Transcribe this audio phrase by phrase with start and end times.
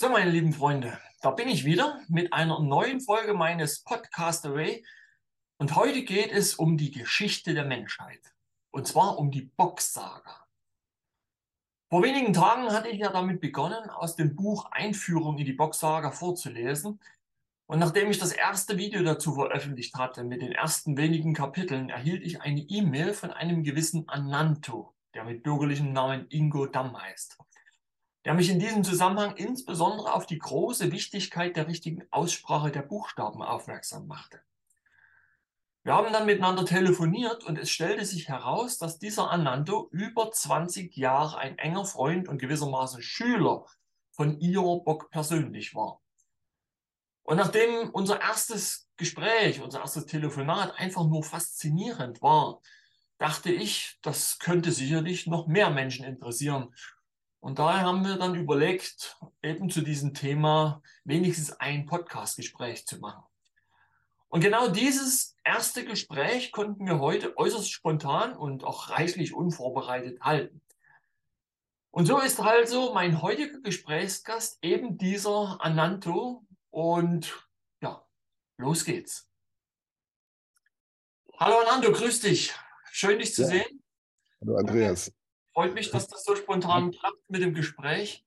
[0.00, 4.84] So, meine lieben Freunde, da bin ich wieder mit einer neuen Folge meines Podcast Away.
[5.58, 8.20] Und heute geht es um die Geschichte der Menschheit.
[8.70, 10.46] Und zwar um die Boxsaga.
[11.90, 16.12] Vor wenigen Tagen hatte ich ja damit begonnen, aus dem Buch Einführung in die Boxsaga
[16.12, 17.00] vorzulesen.
[17.66, 22.22] Und nachdem ich das erste Video dazu veröffentlicht hatte, mit den ersten wenigen Kapiteln, erhielt
[22.22, 27.36] ich eine E-Mail von einem gewissen Ananto, der mit bürgerlichem Namen Ingo Damm heißt
[28.28, 33.40] der mich in diesem Zusammenhang insbesondere auf die große Wichtigkeit der richtigen Aussprache der Buchstaben
[33.42, 34.42] aufmerksam machte.
[35.82, 40.94] Wir haben dann miteinander telefoniert und es stellte sich heraus, dass dieser Anando über 20
[40.94, 43.64] Jahre ein enger Freund und gewissermaßen Schüler
[44.10, 46.02] von Io Bock persönlich war.
[47.22, 52.60] Und nachdem unser erstes Gespräch, unser erstes Telefonat einfach nur faszinierend war,
[53.16, 56.74] dachte ich, das könnte sicherlich noch mehr Menschen interessieren
[57.40, 63.24] und daher haben wir dann überlegt, eben zu diesem Thema wenigstens ein Podcastgespräch zu machen.
[64.28, 70.60] Und genau dieses erste Gespräch konnten wir heute äußerst spontan und auch reichlich unvorbereitet halten.
[71.90, 76.44] Und so ist also mein heutiger Gesprächsgast eben dieser Ananto.
[76.70, 77.48] Und
[77.80, 78.04] ja,
[78.58, 79.28] los geht's.
[81.38, 82.54] Hallo Ananto, grüß dich.
[82.92, 83.48] Schön dich zu ja.
[83.48, 83.82] sehen.
[84.40, 85.10] Hallo Andreas.
[85.58, 88.24] Freut mich, dass das so spontan klappt mit dem Gespräch.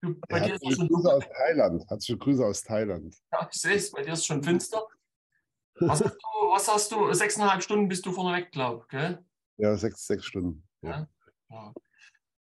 [0.00, 1.84] Du, bei dir ist schon Grüße aus Thailand.
[1.90, 3.14] Herzliche Grüße aus Thailand.
[3.30, 4.88] Ja, ich sehe es, bei dir ist es schon finster.
[5.80, 7.12] Was hast, du, was hast du?
[7.12, 9.18] Sechseinhalb Stunden bist du vorne weg, glaube ich,
[9.58, 10.66] Ja, sechs, sechs Stunden.
[10.80, 11.06] Ja.
[11.50, 11.74] ja.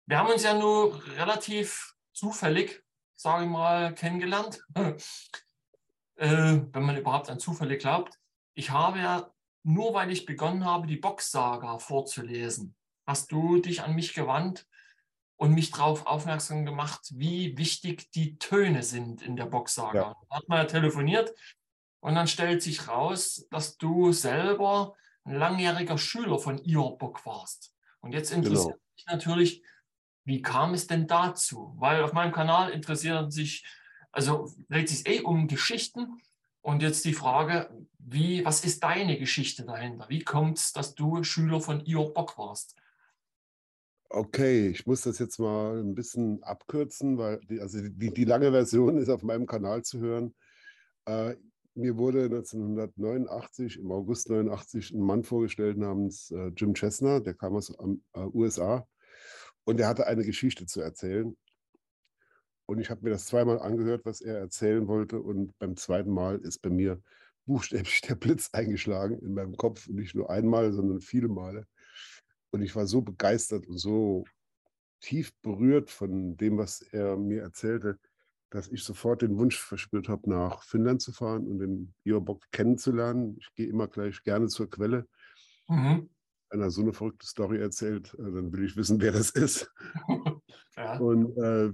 [0.06, 2.82] Wir haben uns ja nur relativ zufällig,
[3.14, 4.64] sage ich mal, kennengelernt.
[4.74, 4.96] äh,
[6.16, 8.18] wenn man überhaupt an Zufälle glaubt.
[8.54, 9.30] Ich habe ja
[9.64, 12.74] nur, weil ich begonnen habe, die Boxsaga vorzulesen,
[13.08, 14.66] hast du dich an mich gewandt
[15.36, 19.98] und mich darauf aufmerksam gemacht, wie wichtig die Töne sind in der Boxsaga.
[19.98, 20.16] Ja.
[20.28, 21.32] Hat man ja telefoniert
[22.00, 27.74] und dann stellt sich raus, dass du selber ein langjähriger Schüler von Iorbock warst.
[28.00, 28.92] Und jetzt interessiert genau.
[28.94, 29.62] mich natürlich,
[30.24, 31.74] wie kam es denn dazu?
[31.78, 33.64] Weil auf meinem Kanal interessieren sich,
[34.12, 36.20] also dreht sich eh um Geschichten.
[36.60, 40.10] Und jetzt die Frage, wie, was ist deine Geschichte dahinter?
[40.10, 42.76] Wie kommt es, dass du Schüler von Iorbock warst?
[44.10, 48.50] Okay, ich muss das jetzt mal ein bisschen abkürzen, weil die, also die, die lange
[48.52, 50.34] Version ist auf meinem Kanal zu hören.
[51.04, 51.36] Äh,
[51.74, 57.54] mir wurde 1989, im August 89, ein Mann vorgestellt namens äh, Jim Chesner, der kam
[57.54, 58.86] aus den äh, USA
[59.64, 61.36] und der hatte eine Geschichte zu erzählen.
[62.66, 65.20] Und ich habe mir das zweimal angehört, was er erzählen wollte.
[65.20, 67.02] Und beim zweiten Mal ist bei mir
[67.46, 69.86] buchstäblich der Blitz eingeschlagen in meinem Kopf.
[69.86, 71.66] Und nicht nur einmal, sondern viele Male.
[72.50, 74.24] Und ich war so begeistert und so
[75.00, 77.98] tief berührt von dem, was er mir erzählte,
[78.50, 83.36] dass ich sofort den Wunsch verspürt habe, nach Finnland zu fahren und den Biobock kennenzulernen.
[83.38, 85.06] Ich gehe immer gleich gerne zur Quelle.
[85.68, 86.08] Mhm.
[86.50, 89.70] Wenn er so eine verrückte Story erzählt, äh, dann will ich wissen, wer das ist.
[90.76, 90.98] ja.
[90.98, 91.72] Und äh,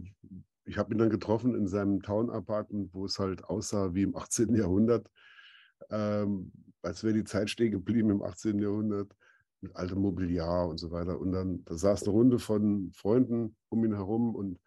[0.65, 4.55] ich habe ihn dann getroffen in seinem Town-Apartment, wo es halt aussah wie im 18.
[4.56, 5.09] Jahrhundert,
[5.91, 6.51] ähm,
[6.83, 8.59] als wäre die Zeit stehen geblieben im 18.
[8.59, 9.15] Jahrhundert
[9.65, 11.19] mit altem Mobiliar und so weiter.
[11.19, 14.61] Und dann da saß eine Runde von Freunden um ihn herum und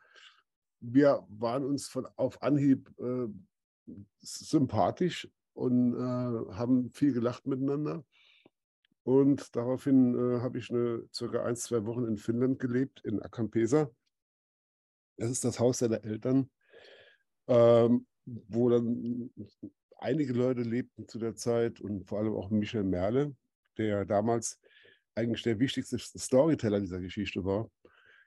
[0.80, 3.28] wir waren uns von auf Anhieb äh,
[4.20, 8.04] sympathisch und äh, haben viel gelacht miteinander.
[9.04, 13.90] Und daraufhin äh, habe ich eine circa ein, zwei Wochen in Finnland gelebt, in Akampesa.
[15.18, 16.50] Das ist das Haus seiner Eltern,
[17.48, 19.32] ähm, wo dann
[19.98, 23.36] einige Leute lebten zu der Zeit und vor allem auch Michel Merle,
[23.78, 24.60] der damals
[25.18, 27.70] eigentlich der wichtigste Storyteller dieser Geschichte war.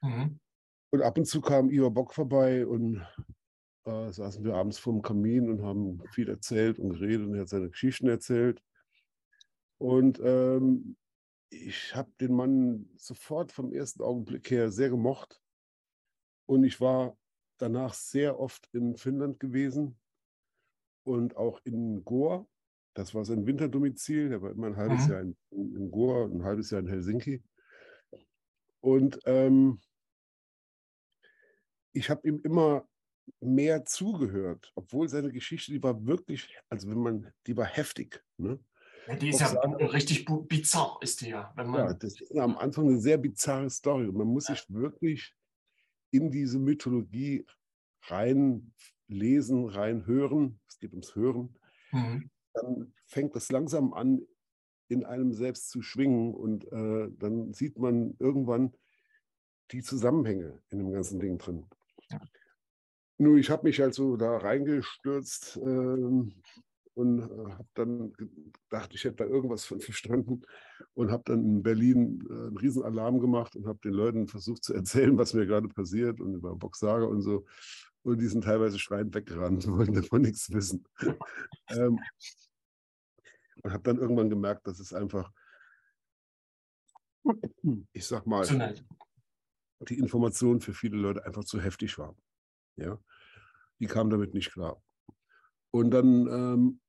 [0.01, 0.39] Mhm.
[0.91, 3.05] Und ab und zu kam Ivar Bock vorbei und
[3.85, 7.49] äh, saßen wir abends vorm Kamin und haben viel erzählt und geredet und er hat
[7.49, 8.61] seine Geschichten erzählt.
[9.77, 10.97] Und ähm,
[11.49, 15.41] ich habe den Mann sofort vom ersten Augenblick her sehr gemocht.
[16.45, 17.17] Und ich war
[17.57, 19.97] danach sehr oft in Finnland gewesen
[21.03, 22.45] und auch in Goa.
[22.93, 24.31] Das war sein Winterdomizil.
[24.31, 25.11] Er war immer ein halbes mhm.
[25.11, 27.41] Jahr in, in Goa, ein halbes Jahr in Helsinki.
[28.81, 29.79] Und ähm,
[31.93, 32.87] ich habe ihm immer
[33.39, 38.23] mehr zugehört, obwohl seine Geschichte, die war wirklich, also wenn man, die war heftig.
[38.37, 38.59] Ne?
[39.07, 41.53] Ja, die ist ja sagen, richtig bizarr, ist die ja.
[41.55, 44.07] Wenn man ja, das ist am Anfang eine sehr bizarre Story.
[44.07, 45.33] Und man muss sich wirklich
[46.11, 47.45] in diese Mythologie
[48.07, 50.59] reinlesen, reinhören.
[50.67, 51.55] Es geht ums Hören.
[51.91, 54.21] Mhm dann fängt das langsam an,
[54.87, 58.73] in einem selbst zu schwingen und äh, dann sieht man irgendwann
[59.71, 61.65] die Zusammenhänge in dem ganzen Ding drin.
[62.09, 62.19] Ja.
[63.17, 66.33] Nur ich habe mich also da reingestürzt ähm,
[66.93, 70.41] und äh, habe dann gedacht, ich hätte da irgendwas von verstanden
[70.93, 74.63] und habe dann in Berlin äh, einen riesen Alarm gemacht und habe den Leuten versucht
[74.63, 77.45] zu erzählen, was mir gerade passiert und über Boxsager und so.
[78.03, 80.85] Und die sind teilweise schreiend weggerannt, wollten davon nichts wissen.
[81.69, 81.99] ähm,
[83.63, 85.31] und habe dann irgendwann gemerkt, dass es einfach,
[87.93, 88.75] ich sag mal,
[89.87, 92.15] die Information für viele Leute einfach zu heftig war.
[92.75, 92.99] Ja,
[93.79, 94.81] die kamen damit nicht klar.
[95.71, 96.81] Und dann ähm,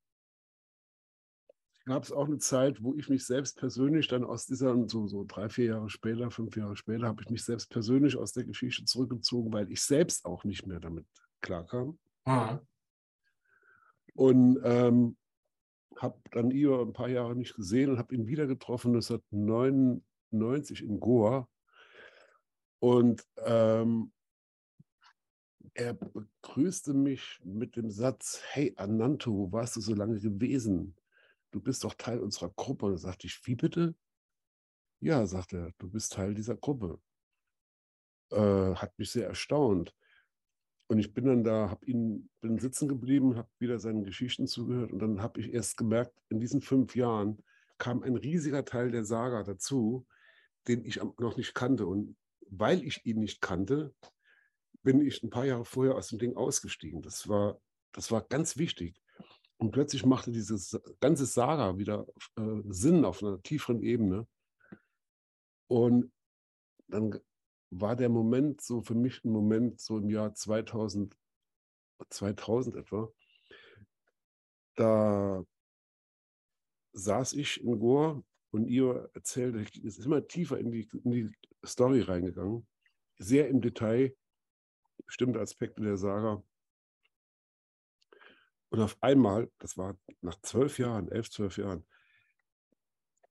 [1.85, 5.25] gab es auch eine Zeit, wo ich mich selbst persönlich dann aus dieser, so, so
[5.27, 8.85] drei, vier Jahre später, fünf Jahre später, habe ich mich selbst persönlich aus der Geschichte
[8.85, 11.07] zurückgezogen, weil ich selbst auch nicht mehr damit
[11.41, 11.99] klarkam.
[12.27, 12.61] Mhm.
[14.15, 15.17] Und ähm,
[15.97, 21.01] habe dann Ior ein paar Jahre nicht gesehen und habe ihn wieder getroffen, 1999 in
[21.01, 21.49] Goa.
[22.79, 24.13] Und ähm,
[25.75, 30.95] er begrüßte mich mit dem Satz, hey Ananto, wo warst du so lange gewesen?
[31.53, 32.87] Du bist doch Teil unserer Gruppe.
[32.87, 33.95] Und da sagte ich, wie bitte?
[35.01, 37.01] Ja, sagte er, du bist Teil dieser Gruppe.
[38.31, 39.95] Äh, hat mich sehr erstaunt.
[40.89, 44.93] Und ich bin dann da, habe ihn, bin sitzen geblieben, habe wieder seinen Geschichten zugehört
[44.93, 47.43] und dann habe ich erst gemerkt, in diesen fünf Jahren
[47.79, 50.07] kam ein riesiger Teil der Saga dazu,
[50.69, 51.87] den ich noch nicht kannte.
[51.87, 52.17] Und
[52.49, 53.95] weil ich ihn nicht kannte,
[54.83, 57.03] bin ich ein paar Jahre vorher aus dem Ding ausgestiegen.
[57.03, 57.61] Das war,
[57.93, 59.02] das war ganz wichtig.
[59.63, 62.05] Und plötzlich machte dieses ganze Saga wieder
[62.37, 64.27] äh, Sinn auf einer tieferen Ebene.
[65.69, 66.11] Und
[66.89, 67.21] dann
[67.71, 71.17] war der Moment so für mich ein Moment so im Jahr 2000,
[72.11, 73.09] 2000 etwa.
[74.75, 75.45] Da
[76.93, 78.21] saß ich in Goa
[78.51, 81.33] und ihr erzählte, ist immer tiefer in die, in die
[81.65, 82.67] Story reingegangen,
[83.17, 84.13] sehr im Detail,
[85.07, 86.43] bestimmte Aspekte der Saga.
[88.73, 91.87] Und auf einmal, das war nach zwölf Jahren, elf, zwölf Jahren,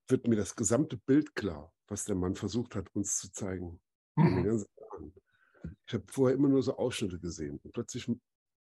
[0.08, 3.82] wird mir das gesamte Bild klar, was der Mann versucht hat, uns zu zeigen.
[4.16, 4.64] Mhm.
[5.88, 7.60] Ich habe vorher immer nur so Ausschnitte gesehen.
[7.64, 8.08] Und plötzlich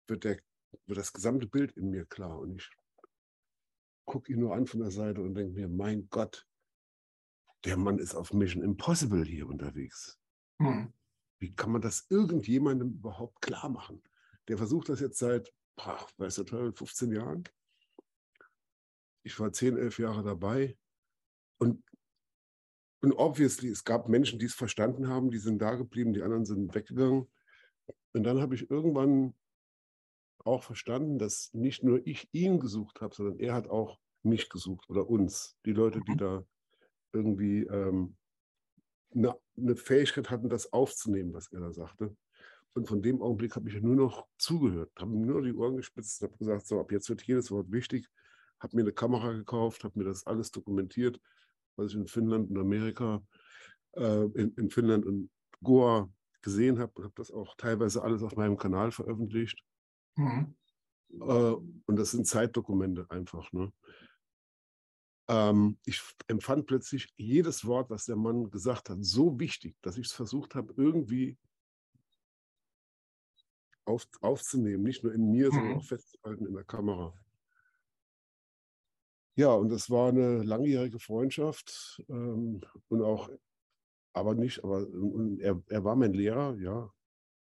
[0.06, 0.38] wird, der,
[0.86, 2.38] wird das gesamte Bild in mir klar.
[2.38, 2.70] Und ich
[4.04, 6.46] gucke ihn nur an von der Seite und denke mir, mein Gott,
[7.64, 10.20] der Mann ist auf Mission Impossible hier unterwegs.
[10.58, 10.92] Mhm.
[11.40, 14.04] Wie kann man das irgendjemandem überhaupt klar machen?
[14.46, 15.52] Der versucht das jetzt seit,
[15.86, 17.44] ach, weiß der 15 Jahren.
[19.22, 20.76] Ich war 10, 11 Jahre dabei.
[21.58, 21.82] Und,
[23.02, 26.44] und obviously, es gab Menschen, die es verstanden haben, die sind da geblieben, die anderen
[26.44, 27.30] sind weggegangen.
[28.12, 29.34] Und dann habe ich irgendwann
[30.44, 34.88] auch verstanden, dass nicht nur ich ihn gesucht habe, sondern er hat auch mich gesucht
[34.88, 36.18] oder uns, die Leute, die mhm.
[36.18, 36.44] da
[37.12, 38.16] irgendwie ähm,
[39.14, 42.16] eine, eine, Fähigkeit hatten, das aufzunehmen, was er da sagte.
[42.74, 46.22] Und von dem Augenblick habe ich nur noch zugehört, habe mir nur die Ohren gespitzt
[46.22, 48.08] und habe gesagt, so, ab jetzt wird jedes Wort wichtig,
[48.60, 51.20] habe mir eine Kamera gekauft, habe mir das alles dokumentiert,
[51.76, 53.22] was ich in Finnland und Amerika,
[53.92, 55.30] äh, in, in, Finnland und
[55.62, 56.08] Goa
[56.42, 59.60] gesehen habe und habe das auch teilweise alles auf meinem Kanal veröffentlicht.
[60.16, 60.54] Mhm.
[61.20, 61.54] Äh,
[61.86, 63.50] und das sind Zeitdokumente einfach.
[63.52, 63.72] Ne?
[65.28, 70.06] Ähm, ich empfand plötzlich jedes Wort, was der Mann gesagt hat, so wichtig, dass ich
[70.06, 71.36] es versucht habe, irgendwie
[73.90, 74.82] auf, aufzunehmen.
[74.82, 75.54] Nicht nur in mir, mhm.
[75.54, 77.14] sondern auch festzuhalten in der Kamera.
[79.36, 83.30] Ja, und das war eine langjährige Freundschaft ähm, und auch,
[84.12, 84.86] aber nicht, aber
[85.38, 86.92] er, er war mein Lehrer, ja.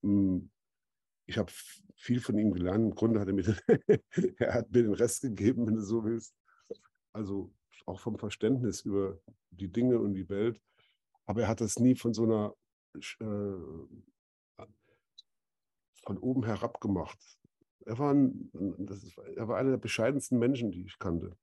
[0.02, 0.50] Hm,
[1.26, 1.50] ich habe
[1.96, 2.84] viel von ihm gelernt.
[2.84, 3.44] Im Grunde hat er mir,
[4.38, 6.34] er hat mir den Rest gegeben, wenn du so willst.
[7.12, 7.52] Also
[7.86, 9.18] auch vom Verständnis über
[9.50, 10.60] die Dinge und die Welt.
[11.26, 12.54] Aber er hat das nie von so einer,
[13.20, 14.13] äh,
[16.04, 17.18] von oben herab gemacht.
[17.86, 18.50] Er war, ein,
[18.88, 21.36] ist, er war einer der bescheidensten Menschen, die ich kannte.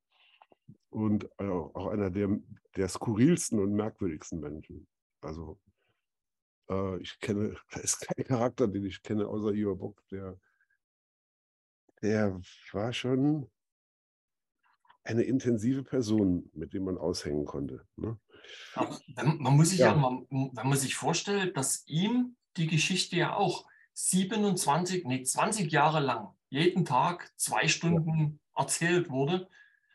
[0.90, 2.40] Und auch einer der,
[2.76, 4.88] der skurrilsten und merkwürdigsten Menschen.
[5.22, 5.60] Also
[6.70, 10.40] äh, ich kenne, da ist kein Charakter, den ich kenne, außer Ivar Bock, der,
[12.02, 12.42] der
[12.72, 13.50] war schon
[15.04, 17.88] eine intensive Person, mit dem man aushängen konnte.
[17.96, 18.20] Ne?
[19.16, 23.36] Man muss sich ja, ja man, wenn man sich vorstellt, dass ihm die Geschichte ja
[23.36, 28.62] auch 27, nee, 20 Jahre lang jeden Tag zwei Stunden ja.
[28.62, 29.50] erzählt wurde,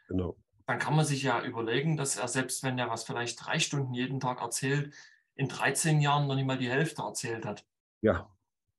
[0.09, 0.37] genau.
[0.67, 3.95] dann kann man sich ja überlegen, dass er selbst wenn er was vielleicht drei Stunden
[3.95, 4.95] jeden Tag erzählt,
[5.35, 7.67] in 13 Jahren noch nicht mal die Hälfte erzählt hat.
[8.00, 8.31] Ja,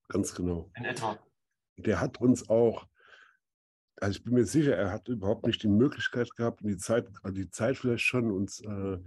[0.07, 0.71] ganz genau.
[0.75, 1.19] In etwa.
[1.77, 2.87] Der hat uns auch
[3.99, 7.35] also ich bin mir sicher, er hat überhaupt nicht die Möglichkeit gehabt die Zeit, also
[7.35, 8.99] die Zeit vielleicht schon, uns äh,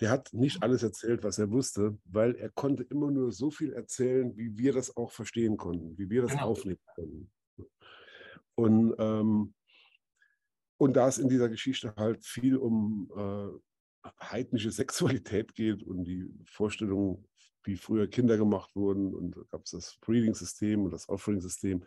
[0.00, 3.72] der hat nicht alles erzählt, was er wusste, weil er konnte immer nur so viel
[3.72, 6.48] erzählen, wie wir das auch verstehen konnten, wie wir das genau.
[6.48, 7.30] aufnehmen konnten.
[8.54, 9.54] Und, ähm,
[10.78, 16.28] und da es in dieser Geschichte halt viel um äh, heidnische Sexualität geht und die
[16.44, 17.26] Vorstellung,
[17.64, 21.82] wie früher Kinder gemacht wurden und da gab es das Breeding-System und das Offering-System,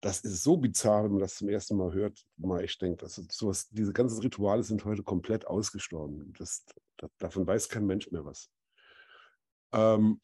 [0.00, 3.02] das ist so bizarr, wenn man das zum ersten Mal hört, wo man echt denkt,
[3.02, 6.32] dass sowas, diese ganzen Rituale sind heute komplett ausgestorben.
[6.38, 6.64] Das,
[6.96, 8.50] das, davon weiß kein Mensch mehr was.
[9.72, 10.20] Ähm,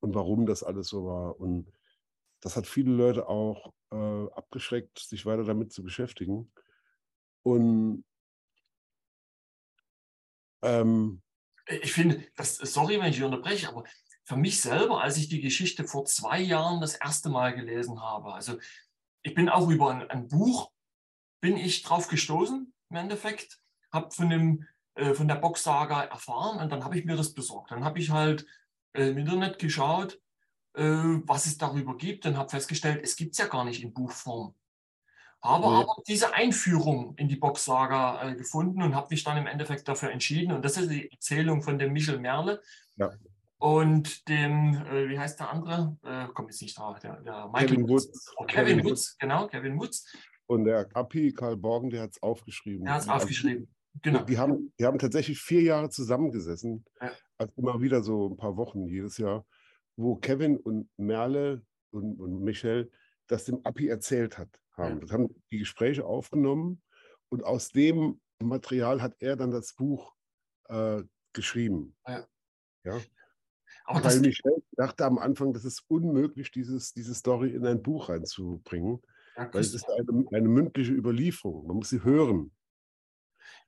[0.00, 1.40] und warum das alles so war.
[1.40, 1.72] Und
[2.40, 6.52] das hat viele Leute auch äh, abgeschreckt, sich weiter damit zu beschäftigen.
[7.42, 8.04] Und
[10.62, 11.22] ähm,
[11.66, 13.84] ich finde, sorry, wenn ich unterbreche, aber
[14.28, 18.34] für mich selber, als ich die Geschichte vor zwei Jahren das erste Mal gelesen habe,
[18.34, 18.58] also
[19.22, 20.70] ich bin auch über ein, ein Buch,
[21.40, 23.58] bin ich drauf gestoßen im Endeffekt,
[23.90, 24.66] habe von, dem,
[24.96, 27.70] äh, von der Boxsaga erfahren und dann habe ich mir das besorgt.
[27.70, 28.44] Dann habe ich halt
[28.92, 30.20] äh, im Internet geschaut,
[30.74, 33.94] äh, was es darüber gibt und habe festgestellt, es gibt es ja gar nicht in
[33.94, 34.54] Buchform.
[35.40, 35.70] Habe ja.
[35.70, 40.10] aber diese Einführung in die Boxsaga äh, gefunden und habe mich dann im Endeffekt dafür
[40.10, 40.52] entschieden.
[40.52, 42.60] Und das ist die Erzählung von dem Michel Merle.
[42.96, 43.10] Ja.
[43.58, 45.96] Und dem, äh, wie heißt der andere?
[46.04, 48.06] Äh, kommt jetzt nicht drauf, der, der Michael Kevin Woods.
[48.06, 48.34] Woods.
[48.36, 48.90] Oh, Kevin, Kevin Woods.
[48.90, 50.16] Woods, genau, Kevin Woods.
[50.46, 52.86] Und der Api, Karl Borgen, der hat es aufgeschrieben.
[52.86, 53.68] Er hat es aufgeschrieben,
[54.00, 54.22] genau.
[54.22, 57.10] Die haben, die haben tatsächlich vier Jahre zusammengesessen, ja.
[57.36, 59.44] also immer wieder so ein paar Wochen jedes Jahr,
[59.96, 62.90] wo Kevin und Merle und, und Michel
[63.26, 65.00] das dem Api erzählt hat haben.
[65.00, 66.80] Das haben die Gespräche aufgenommen
[67.28, 70.14] und aus dem Material hat er dann das Buch
[70.68, 71.96] äh, geschrieben.
[72.06, 72.26] Ja.
[72.84, 73.00] ja.
[73.88, 78.10] Aber Weil Michel dachte am Anfang, das ist unmöglich, dieses, diese Story in ein Buch
[78.10, 79.00] reinzubringen.
[79.34, 81.66] Ja, weil es ist eine, eine mündliche Überlieferung.
[81.66, 82.50] Man muss sie hören.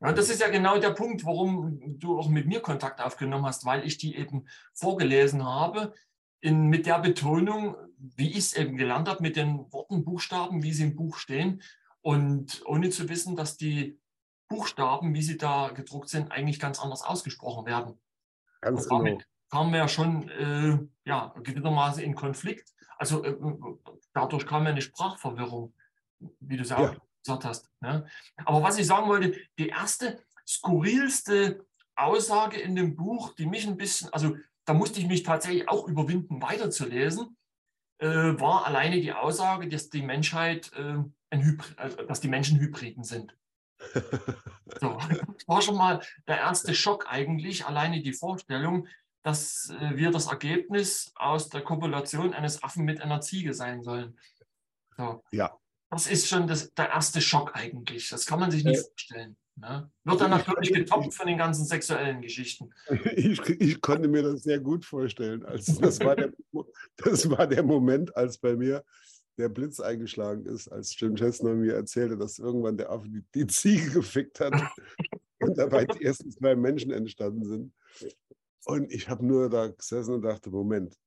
[0.03, 3.65] Ja, das ist ja genau der Punkt, warum du auch mit mir Kontakt aufgenommen hast,
[3.65, 5.95] weil ich die eben vorgelesen habe
[6.41, 10.75] in, mit der Betonung, wie ich es eben gelernt habe, mit den Worten, Buchstaben, wie
[10.75, 11.63] sie im Buch stehen.
[12.03, 13.99] Und ohne zu wissen, dass die
[14.49, 17.99] Buchstaben, wie sie da gedruckt sind, eigentlich ganz anders ausgesprochen werden.
[18.61, 19.30] Ganz und damit genau.
[19.51, 22.73] Kamen wir ja schon äh, ja, gewissermaßen in Konflikt.
[22.97, 23.37] Also äh,
[24.13, 25.75] dadurch kam ja eine Sprachverwirrung,
[26.41, 26.77] wie du es ja.
[26.79, 27.71] auch gesagt hast.
[27.81, 28.07] Ne?
[28.45, 31.65] Aber was ich sagen wollte, die erste skurrilste
[31.97, 35.87] Aussage in dem Buch, die mich ein bisschen, also da musste ich mich tatsächlich auch
[35.87, 37.37] überwinden, weiterzulesen,
[37.99, 40.97] äh, war alleine die Aussage, dass die Menschheit äh,
[41.31, 43.37] ein Hybrid, also, dass die Menschen Hybriden sind.
[44.81, 48.87] so, das war schon mal der erste Schock eigentlich, alleine die Vorstellung,
[49.23, 54.19] dass äh, wir das Ergebnis aus der Kopulation eines Affen mit einer Ziege sein sollen.
[54.97, 55.23] So.
[55.31, 55.57] Ja.
[55.91, 58.09] Das ist schon das, der erste Schock eigentlich.
[58.09, 59.37] Das kann man sich nicht vorstellen.
[59.57, 59.91] Ne?
[60.05, 62.71] Wird dann natürlich getoppt von den ganzen sexuellen Geschichten.
[63.17, 65.45] Ich, ich, konnte mir das sehr gut vorstellen.
[65.45, 66.33] Also das, war der,
[66.97, 68.85] das war der Moment, als bei mir
[69.37, 73.47] der Blitz eingeschlagen ist, als Jim Chestnut mir erzählte, dass irgendwann der Affe die, die
[73.47, 74.55] Ziege gefickt hat
[75.41, 77.73] und dabei die ersten zwei Menschen entstanden sind.
[78.65, 80.99] Und ich habe nur da gesessen und dachte, Moment,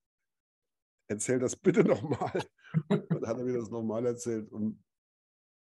[1.07, 2.43] erzähl das bitte nochmal.
[2.87, 4.51] Und dann hat er mir das nochmal erzählt.
[4.51, 4.83] Und,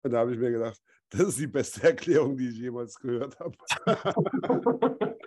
[0.04, 3.40] und da habe ich mir gedacht, das ist die beste Erklärung, die ich jemals gehört
[3.40, 3.58] habe.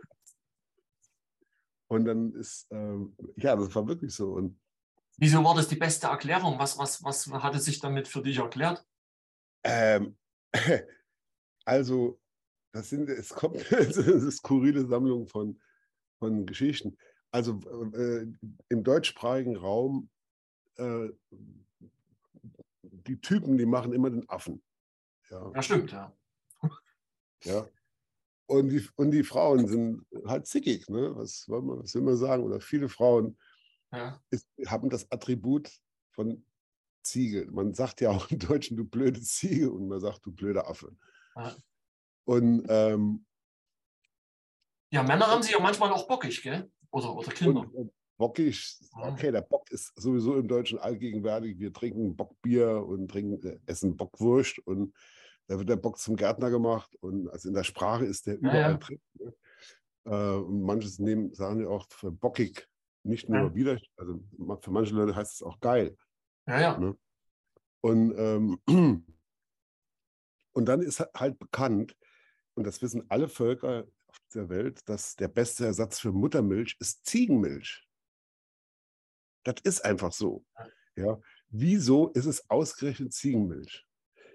[1.88, 4.32] und dann ist, ähm, ja, das war wirklich so.
[4.32, 4.61] Und
[5.18, 6.59] Wieso war das die beste Erklärung?
[6.59, 8.85] Was, was, was hat es sich damit für dich erklärt?
[9.64, 10.16] Ähm,
[11.64, 12.21] also,
[12.73, 15.61] das sind, es kommt eine skurrile Sammlung von,
[16.22, 16.96] von Geschichten.
[17.32, 17.58] Also
[17.94, 18.26] äh,
[18.68, 20.08] im deutschsprachigen Raum,
[20.76, 21.08] äh,
[22.82, 24.62] die Typen, die machen immer den Affen.
[25.30, 26.16] Ja, ja stimmt, ja.
[27.44, 27.66] Ja.
[28.46, 31.10] Und die, und die Frauen sind halt zickig, ne?
[31.16, 32.44] was, wollen wir, was will man sagen?
[32.44, 33.36] Oder viele Frauen
[33.90, 34.22] ja.
[34.30, 35.72] ist, haben das Attribut
[36.12, 36.44] von
[37.02, 37.48] Ziege.
[37.50, 40.94] Man sagt ja auch im Deutschen, du blöde Ziege, und man sagt, du blöder Affe.
[41.34, 41.56] Ja.
[42.26, 43.26] Und ähm,
[44.92, 46.70] ja, Männer haben sie ja manchmal auch bockig, gell?
[46.90, 47.61] Oder, oder Kinder.
[47.61, 51.58] Und, und bockig, okay, der Bock ist sowieso im Deutschen allgegenwärtig.
[51.58, 54.94] Wir trinken Bockbier und trinken, äh, essen Bockwurst und
[55.46, 58.72] da wird der Bock zum Gärtner gemacht und also in der Sprache ist der überall
[58.72, 59.00] ja, drin.
[59.14, 59.34] Ne?
[60.04, 62.68] Äh, und manches nehmen, sagen ja auch für bockig,
[63.02, 63.54] nicht nur ja.
[63.54, 64.22] wieder, also
[64.61, 65.96] für manche Leute heißt es auch geil.
[66.46, 66.78] Ja, ja.
[66.78, 66.96] Ne?
[67.80, 68.61] Und, ähm,
[70.52, 71.96] und dann ist halt bekannt,
[72.54, 77.04] und das wissen alle Völker auf dieser Welt, dass der beste Ersatz für Muttermilch ist
[77.07, 77.87] Ziegenmilch.
[79.45, 80.45] Das ist einfach so.
[80.97, 81.21] Ja.
[81.49, 83.87] Wieso ist es ausgerechnet Ziegenmilch?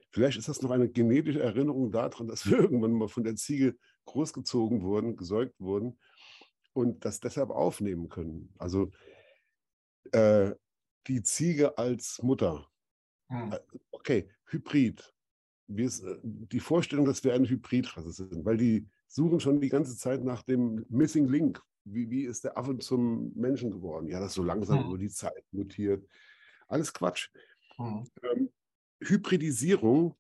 [0.10, 3.78] Vielleicht ist das noch eine genetische Erinnerung daran, dass wir irgendwann mal von der Ziege
[4.06, 6.00] großgezogen wurden, gesäugt wurden
[6.74, 8.54] und das deshalb aufnehmen können.
[8.58, 8.92] Also
[10.12, 10.52] äh,
[11.08, 12.68] die Ziege als Mutter.
[13.30, 13.52] Hm.
[13.52, 13.60] Äh,
[13.92, 15.14] okay, Hybrid.
[15.68, 19.98] Wir, äh, die Vorstellung, dass wir eine Hybridrasse sind, weil die suchen schon die ganze
[19.98, 21.62] Zeit nach dem Missing Link.
[21.84, 24.08] Wie, wie ist der Affe zum Menschen geworden?
[24.08, 24.88] Ja, das so langsam hm.
[24.88, 26.06] über die Zeit mutiert.
[26.68, 27.30] Alles Quatsch.
[27.78, 28.06] Hm.
[28.24, 28.50] Ähm,
[29.02, 30.16] Hybridisierung.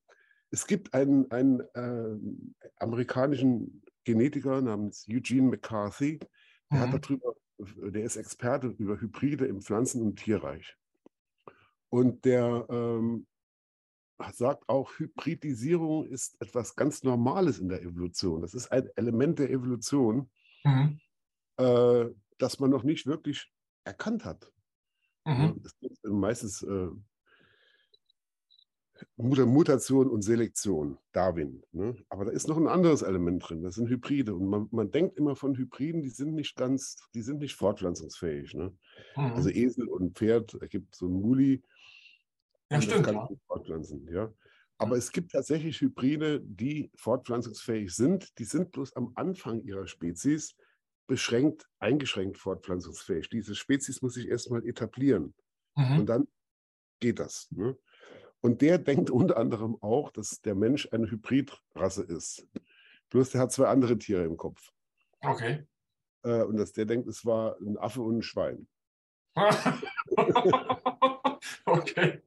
[0.49, 2.17] Es gibt einen, einen äh,
[2.77, 6.19] amerikanischen Genetiker namens Eugene McCarthy,
[6.71, 7.01] der hat mhm.
[7.01, 7.35] darüber,
[7.91, 10.77] der ist Experte über Hybride im Pflanzen- und Tierreich.
[11.89, 13.27] Und der ähm,
[14.31, 18.41] sagt auch, Hybridisierung ist etwas ganz Normales in der Evolution.
[18.41, 20.29] Das ist ein Element der Evolution,
[20.63, 20.99] mhm.
[21.57, 22.05] äh,
[22.37, 23.51] das man noch nicht wirklich
[23.83, 24.51] erkannt hat.
[25.25, 25.61] Mhm.
[25.63, 26.89] Es gibt meistens äh,
[29.17, 31.63] Mutation und Selektion, Darwin.
[31.71, 31.95] Ne?
[32.09, 34.33] Aber da ist noch ein anderes Element drin, das sind Hybride.
[34.33, 38.53] Und man, man, denkt immer von Hybriden, die sind nicht ganz, die sind nicht fortpflanzungsfähig.
[38.53, 38.75] Ne?
[39.15, 39.23] Mhm.
[39.33, 41.61] Also Esel und Pferd ergibt so ein Muli.
[42.69, 43.05] Ja, stimmt.
[43.05, 43.29] Kann ja.
[43.47, 44.33] fortpflanzen, ja.
[44.77, 48.37] Aber es gibt tatsächlich Hybride, die fortpflanzungsfähig sind.
[48.37, 50.55] Die sind bloß am Anfang ihrer Spezies
[51.07, 53.29] beschränkt, eingeschränkt fortpflanzungsfähig.
[53.29, 55.33] Diese Spezies muss sich erstmal etablieren.
[55.75, 55.99] Mhm.
[55.99, 56.27] Und dann
[56.99, 57.47] geht das.
[57.51, 57.77] Ne?
[58.41, 62.45] Und der denkt unter anderem auch, dass der Mensch eine Hybridrasse ist.
[63.09, 64.71] Bloß der hat zwei andere Tiere im Kopf.
[65.21, 65.65] Okay.
[66.23, 68.67] Äh, und dass der denkt, es war ein Affe und ein Schwein.
[71.65, 72.21] okay.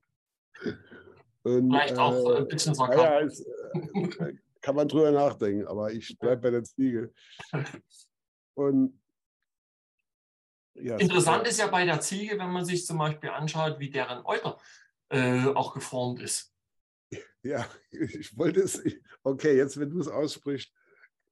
[1.43, 3.47] Und, Vielleicht auch äh, ein bisschen sarkastisch.
[3.95, 7.13] Ja, äh, kann man drüber nachdenken, aber ich bleibe bei der Ziege.
[8.55, 9.01] Und
[10.75, 14.25] ja, Interessant ist ja bei der Ziege, wenn man sich zum Beispiel anschaut, wie deren
[14.25, 14.59] Euter
[15.09, 16.55] äh, auch geformt ist.
[17.43, 18.83] Ja, ich wollte es.
[19.23, 20.73] Okay, jetzt, wenn du es aussprichst,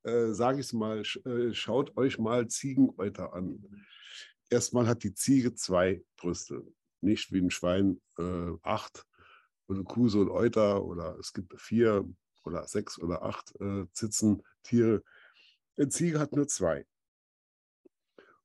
[0.04, 1.02] äh, sage ich es mal.
[1.24, 3.86] Äh, schaut euch mal Ziegenäuter an.
[4.50, 6.66] Erstmal hat die Ziege zwei Brüste.
[7.00, 9.06] Nicht wie ein Schwein äh, acht
[9.68, 12.08] und so ein Euter oder es gibt vier
[12.45, 15.02] oder sechs oder acht äh, Zitzentiere.
[15.76, 16.86] Eine Ziege hat nur zwei.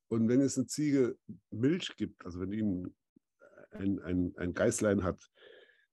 [0.09, 1.17] Und wenn es eine Ziege
[1.49, 2.95] Milch gibt, also wenn die einen
[3.73, 5.29] ein, ein, ein Geißlein hat,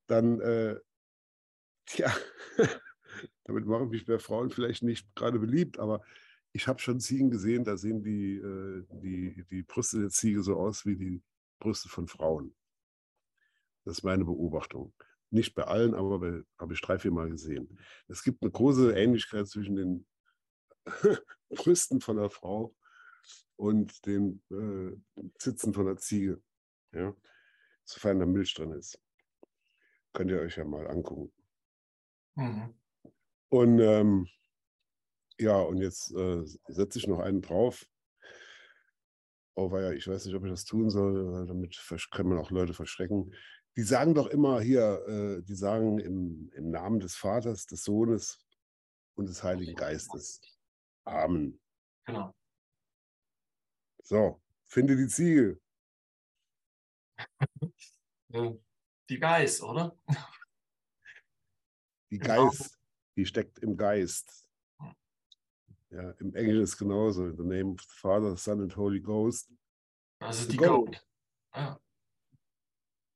[0.06, 0.78] dann, äh,
[1.86, 2.14] tja,
[3.44, 6.02] damit machen mich bei Frauen vielleicht nicht gerade beliebt, aber
[6.52, 10.56] ich habe schon Ziegen gesehen, da sehen die, äh, die, die Brüste der Ziege so
[10.56, 11.22] aus wie die
[11.58, 12.54] Brüste von Frauen.
[13.84, 14.92] Das ist meine Beobachtung.
[15.30, 17.78] Nicht bei allen, aber habe ich drei, vier Mal gesehen.
[18.08, 20.06] Es gibt eine große Ähnlichkeit zwischen den
[21.50, 22.74] Brüsten von der Frau
[23.56, 24.96] und den äh,
[25.38, 26.42] Zitzen von der Ziege.
[26.92, 27.14] Ja?
[27.90, 29.00] sofern da Milch drin ist.
[30.12, 31.32] Könnt ihr euch ja mal angucken.
[32.36, 32.74] Mhm.
[33.48, 34.28] Und ähm,
[35.38, 37.86] ja, und jetzt äh, setze ich noch einen drauf.
[39.56, 41.76] Oh, weil ja, ich weiß nicht, ob ich das tun soll, damit
[42.12, 43.34] können man auch Leute verschrecken.
[43.76, 48.38] Die sagen doch immer hier, äh, die sagen im, im Namen des Vaters, des Sohnes
[49.14, 50.40] und des Heiligen Geistes.
[51.04, 51.60] Amen.
[52.04, 52.34] Genau.
[54.02, 55.60] So, finde die Ziege.
[59.10, 59.96] Die Geist, oder?
[62.10, 62.78] Die Geist,
[63.16, 64.48] die steckt im Geist.
[65.90, 67.26] Ja, im Englischen ist genauso.
[67.26, 69.52] In the name of the Father, Son and Holy Ghost.
[70.28, 70.68] Ist die Goat.
[70.68, 71.06] Goat.
[71.56, 71.80] Ja.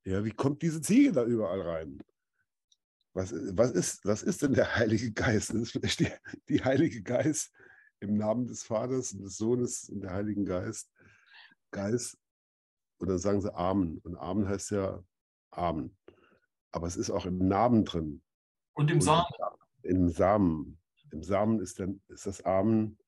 [0.04, 2.02] Ja, wie kommt diese Ziege da überall rein?
[3.14, 5.50] Was, was, ist, was ist denn der Heilige Geist?
[5.50, 6.10] Das ist vielleicht die,
[6.48, 7.52] die Heilige Geist
[8.00, 10.90] im Namen des Vaters und des Sohnes und der Heiligen Geist.
[11.70, 12.18] Geist
[12.98, 13.98] und dann sagen sie Amen.
[13.98, 15.02] Und Amen heißt ja
[15.50, 15.96] Amen.
[16.72, 18.22] Aber es ist auch im Namen drin.
[18.74, 19.24] Und im Samen.
[19.82, 20.80] Im Samen.
[21.12, 22.98] Im Samen ist, dann, ist das Amen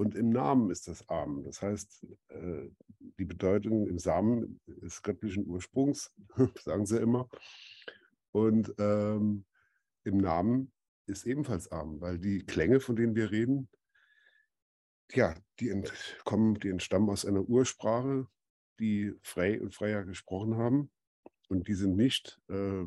[0.00, 1.44] und im Namen ist das Amen.
[1.44, 2.70] Das heißt, äh,
[3.18, 6.10] die Bedeutung im Samen ist göttlichen Ursprungs,
[6.64, 7.28] sagen sie immer.
[8.32, 9.44] Und ähm,
[10.04, 10.72] im Namen
[11.04, 13.68] ist ebenfalls Amen, weil die Klänge, von denen wir reden,
[15.12, 15.84] ja, die,
[16.24, 18.26] kommen, die entstammen aus einer Ursprache,
[18.78, 20.90] die Frey und Freya gesprochen haben.
[21.50, 22.84] Und die sind nicht äh,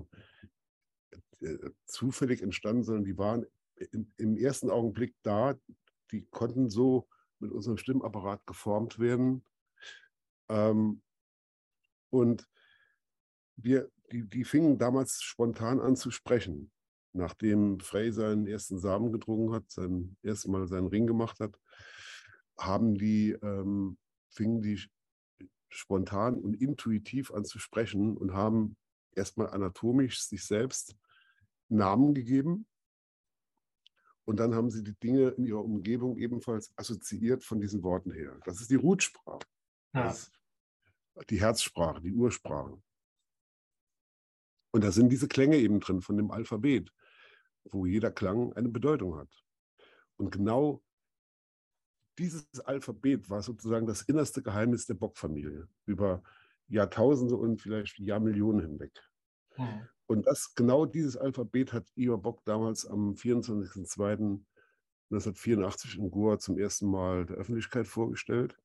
[1.41, 3.45] äh, zufällig entstanden, sondern die waren
[4.17, 5.59] im ersten Augenblick da.
[6.13, 9.43] Die konnten so mit unserem Stimmapparat geformt werden.
[10.47, 11.01] Ähm,
[12.09, 12.47] und
[13.55, 16.71] wir, die, die fingen damals spontan an zu sprechen.
[17.13, 21.59] Nachdem Frey seinen ersten Samen gedrungen hat, sein erstes Mal seinen Ring gemacht hat,
[22.57, 23.97] haben die, ähm,
[24.29, 24.79] fingen die
[25.69, 28.77] spontan und intuitiv an zu sprechen und haben
[29.15, 30.95] erstmal anatomisch sich selbst
[31.69, 32.67] Namen gegeben
[34.25, 38.39] Und dann haben sie die Dinge in ihrer Umgebung ebenfalls assoziiert von diesen Worten her.
[38.45, 39.45] Das ist die Rutsprache.
[39.93, 40.15] Ja.
[41.29, 42.81] die Herzsprache, die Ursprache.
[44.71, 46.91] Und da sind diese Klänge eben drin von dem Alphabet,
[47.65, 49.29] wo jeder Klang eine Bedeutung hat.
[50.17, 50.81] Und genau
[52.17, 56.23] dieses Alphabet war sozusagen das innerste Geheimnis der Bockfamilie über
[56.67, 58.99] Jahrtausende und vielleicht Jahrmillionen hinweg.
[59.57, 59.87] Mhm.
[60.07, 66.89] Und das, genau dieses Alphabet hat Ivar Bock damals am 24.02.1984 in Goa zum ersten
[66.89, 68.57] Mal der Öffentlichkeit vorgestellt.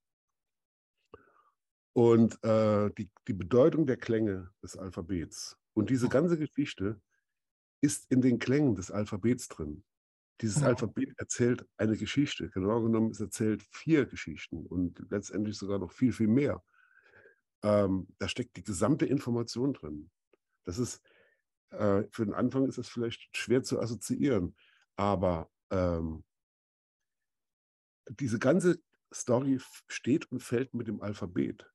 [1.92, 7.00] Und äh, die, die Bedeutung der Klänge des Alphabets und diese ganze Geschichte
[7.80, 9.84] ist in den Klängen des Alphabets drin.
[10.40, 10.68] Dieses ja.
[10.68, 12.48] Alphabet erzählt eine Geschichte.
[12.50, 16.62] Genau genommen, es erzählt vier Geschichten und letztendlich sogar noch viel, viel mehr.
[17.62, 20.10] Ähm, da steckt die gesamte Information drin.
[20.64, 21.02] Das ist,
[21.70, 24.56] äh, für den Anfang ist es vielleicht schwer zu assoziieren,
[24.96, 26.24] aber ähm,
[28.10, 28.80] diese ganze
[29.12, 31.70] Story steht und fällt mit dem Alphabet.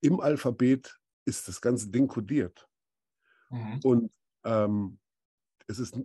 [0.00, 2.68] Im Alphabet ist das ganze Ding kodiert.
[3.50, 3.80] Mhm.
[3.82, 4.12] Und
[4.44, 4.98] ähm,
[5.66, 5.98] es ist,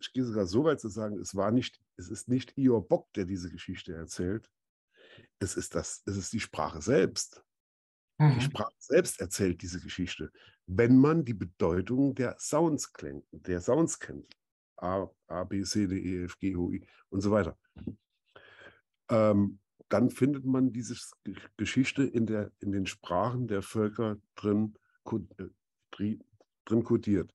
[0.00, 3.12] ich gehe sogar so weit zu sagen, es war nicht, es ist nicht Ior Bock,
[3.12, 4.50] der diese Geschichte erzählt.
[5.38, 7.44] Es ist das, es ist die Sprache selbst.
[8.18, 8.34] Mhm.
[8.34, 10.30] Die Sprache selbst erzählt diese Geschichte,
[10.66, 14.36] wenn man die Bedeutung der Sounds kennt, der Sounds kennt.
[14.76, 17.58] A, A, B, C, D, E, F, G, O, I und so weiter.
[19.08, 20.96] Ähm, dann findet man diese
[21.56, 24.74] Geschichte in, der, in den Sprachen der Völker drin,
[25.38, 26.16] äh,
[26.66, 27.34] drin kodiert.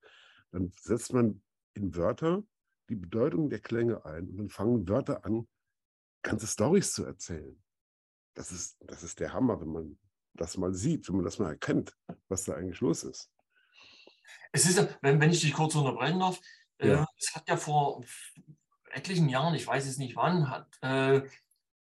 [0.51, 1.41] Dann setzt man
[1.73, 2.43] in Wörter
[2.89, 5.47] die Bedeutung der Klänge ein und dann fangen Wörter an,
[6.21, 7.61] ganze Storys zu erzählen.
[8.35, 9.97] Das ist, das ist der Hammer, wenn man
[10.33, 11.95] das mal sieht, wenn man das mal erkennt,
[12.27, 13.29] was da eigentlich los ist.
[14.51, 16.39] Es ist ja, wenn, wenn ich dich kurz unterbrechen darf,
[16.77, 17.03] äh, ja.
[17.03, 18.03] äh, es hat ja vor
[18.91, 21.21] etlichen Jahren, ich weiß es nicht wann, hat äh,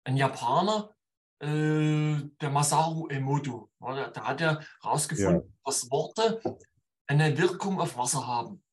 [0.03, 0.95] ein Japaner,
[1.39, 5.55] äh, der Masaru Emoto, da, da hat er herausgefunden, ja.
[5.65, 6.41] dass Worte
[7.07, 8.63] eine Wirkung auf Wasser haben.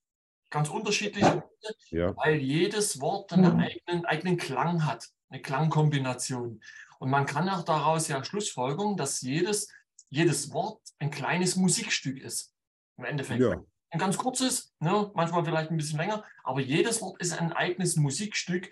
[0.51, 2.17] Ganz unterschiedliche Worte, ja.
[2.17, 3.61] weil jedes Wort einen mhm.
[3.61, 6.63] eigenen, eigenen Klang hat, eine Klangkombination.
[6.99, 9.69] Und man kann auch daraus ja Schlussfolgerung, dass jedes,
[10.09, 12.53] jedes Wort ein kleines Musikstück ist.
[12.97, 13.41] Im Endeffekt.
[13.41, 13.63] Ja.
[13.91, 17.97] Ein ganz kurzes, ne, manchmal vielleicht ein bisschen länger, aber jedes Wort ist ein eigenes
[17.97, 18.71] Musikstück.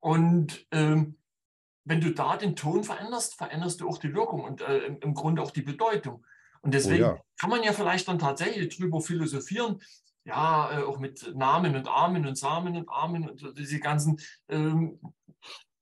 [0.00, 1.18] Und ähm,
[1.84, 5.42] wenn du da den Ton veränderst, veränderst du auch die Wirkung und äh, im Grunde
[5.42, 6.24] auch die Bedeutung.
[6.62, 7.20] Und deswegen oh ja.
[7.38, 9.80] kann man ja vielleicht dann tatsächlich drüber philosophieren,
[10.24, 15.00] ja, äh, auch mit Namen und Armen und Samen und Armen und diese ganzen ähm,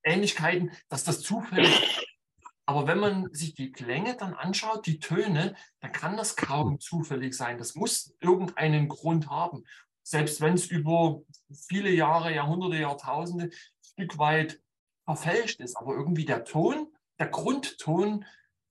[0.07, 1.69] Ähnlichkeiten, dass das zufällig.
[2.65, 7.33] Aber wenn man sich die Klänge dann anschaut, die Töne, dann kann das kaum zufällig
[7.33, 7.57] sein.
[7.57, 9.63] Das muss irgendeinen Grund haben.
[10.03, 14.61] Selbst wenn es über viele Jahre, Jahrhunderte, Jahrtausende ein Stück weit
[15.05, 15.77] verfälscht ist.
[15.77, 18.25] Aber irgendwie der Ton, der Grundton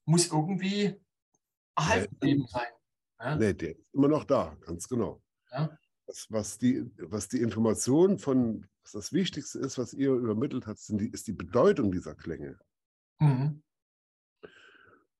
[0.04, 0.94] muss irgendwie
[1.74, 2.68] erhalten nee, sein.
[3.18, 3.36] Ja?
[3.36, 5.22] Nee, der ist immer noch da, ganz genau.
[5.50, 5.76] Ja?
[6.06, 10.80] Das, was, die, was die Information von, was das Wichtigste ist, was ihr übermittelt habt,
[10.88, 12.56] die, ist die Bedeutung dieser Klänge.
[13.18, 13.62] Mhm.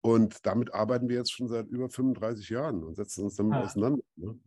[0.02, 3.64] Und damit arbeiten wir jetzt schon seit über 35 Jahren und setzen uns damit ja.
[3.64, 4.02] auseinander.
[4.14, 4.38] Ne?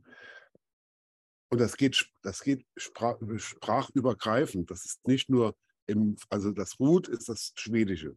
[1.49, 4.71] Und das geht, das geht sprach, sprachübergreifend.
[4.71, 5.53] Das ist nicht nur
[5.85, 8.15] im, also das Rut ist das Schwedische.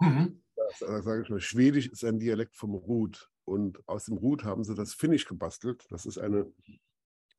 [0.00, 0.42] Mhm.
[0.56, 3.28] Das, das sage ich mal, Schwedisch ist ein Dialekt vom Rut.
[3.44, 5.84] Und aus dem Rut haben sie das Finnisch gebastelt.
[5.90, 6.50] Das ist eine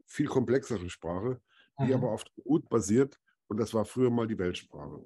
[0.06, 1.42] viel komplexere Sprache,
[1.80, 1.94] die mhm.
[1.94, 3.20] aber auf Rut basiert.
[3.48, 5.06] Und das war früher mal die Weltsprache.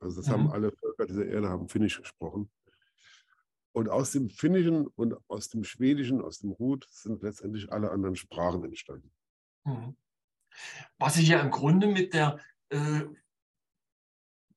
[0.00, 0.32] Also das mhm.
[0.32, 2.50] haben alle Völker dieser Erde haben Finnisch gesprochen.
[3.72, 8.16] Und aus dem Finnischen und aus dem Schwedischen, aus dem Rut sind letztendlich alle anderen
[8.16, 9.10] Sprachen entstanden.
[9.64, 9.96] Mhm.
[10.98, 12.38] Was sich ja im Grunde mit der
[12.70, 13.02] äh,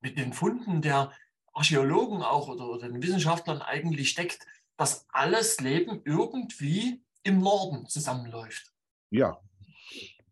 [0.02, 1.12] mit den Funden der
[1.54, 4.46] Archäologen auch oder, oder den Wissenschaftlern eigentlich steckt,
[4.78, 8.72] dass alles Leben irgendwie im Norden zusammenläuft.
[9.10, 9.42] Ja.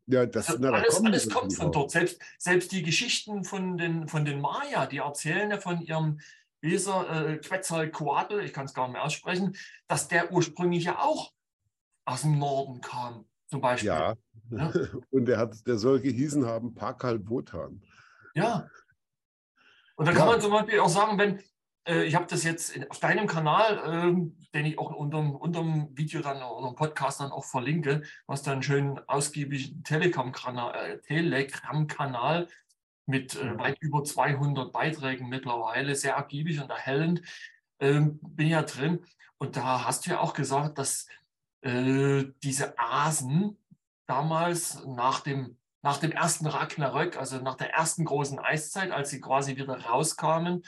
[0.07, 1.91] Ja, das, also na, da alles, alles kommt von dort.
[1.91, 6.19] Selbst, selbst die Geschichten von den, von den Maya, die erzählen ja von ihrem
[6.61, 9.55] Leser äh, Quetzalcoatl, ich kann es gar nicht mehr aussprechen,
[9.87, 11.31] dass der ursprünglich ja auch
[12.05, 13.87] aus dem Norden kam, zum Beispiel.
[13.89, 14.15] Ja,
[14.51, 14.73] ja?
[15.11, 17.81] und der, hat, der soll gehießen haben Pakal Botan.
[18.35, 18.69] Ja,
[19.95, 20.33] und da kann ja.
[20.33, 21.41] man zum Beispiel auch sagen, wenn,
[21.85, 26.21] äh, ich habe das jetzt auf deinem Kanal, ähm, den ich auch unter, dem Video
[26.21, 31.87] dann oder dem Podcast dann auch verlinke, was dann einen schönen ausgiebigen Telegram-Kanal äh, Telegram
[31.87, 32.47] -Kanal
[33.05, 37.21] mit äh, weit über 200 Beiträgen mittlerweile, sehr ergiebig und erhellend,
[37.79, 39.05] ähm, bin ja drin.
[39.37, 41.07] Und da hast du ja auch gesagt, dass
[41.61, 43.57] äh, diese Asen
[44.07, 49.21] damals nach dem nach dem ersten Ragnarök, also nach der ersten großen Eiszeit, als sie
[49.21, 50.63] quasi wieder rauskamen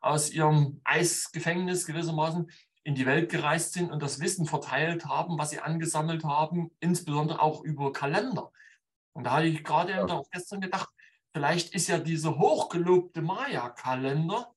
[0.00, 2.50] aus ihrem Eisgefängnis gewissermaßen,
[2.84, 7.42] in die Welt gereist sind und das Wissen verteilt haben, was sie angesammelt haben, insbesondere
[7.42, 8.50] auch über Kalender.
[9.12, 10.06] Und da hatte ich gerade ja.
[10.06, 10.88] auch gestern gedacht,
[11.32, 14.54] vielleicht ist ja dieser hochgelobte Maya-Kalender